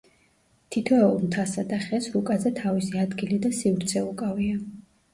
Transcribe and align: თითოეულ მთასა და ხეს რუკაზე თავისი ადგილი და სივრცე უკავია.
თითოეულ 0.75 1.19
მთასა 1.25 1.67
და 1.75 1.79
ხეს 1.85 2.09
რუკაზე 2.17 2.55
თავისი 2.63 3.05
ადგილი 3.07 3.41
და 3.47 3.55
სივრცე 3.63 4.07
უკავია. 4.11 4.63